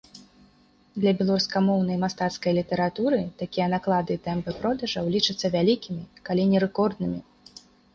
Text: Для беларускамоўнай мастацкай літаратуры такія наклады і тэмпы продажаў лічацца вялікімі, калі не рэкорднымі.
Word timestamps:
Для 1.03 1.11
беларускамоўнай 1.19 1.97
мастацкай 2.05 2.57
літаратуры 2.61 3.21
такія 3.45 3.67
наклады 3.77 4.11
і 4.19 4.23
тэмпы 4.27 4.59
продажаў 4.65 5.15
лічацца 5.19 5.47
вялікімі, 5.61 6.03
калі 6.29 6.43
не 6.53 6.59
рэкорднымі. 6.71 7.19